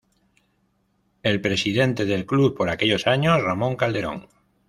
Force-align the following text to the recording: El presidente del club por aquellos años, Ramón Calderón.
El 1.21 1.41
presidente 1.41 2.05
del 2.05 2.25
club 2.25 2.57
por 2.57 2.69
aquellos 2.71 3.05
años, 3.05 3.39
Ramón 3.43 3.75
Calderón. 3.75 4.29